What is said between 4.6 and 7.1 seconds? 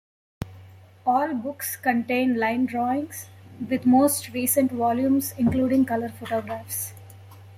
volumes including colour photographs.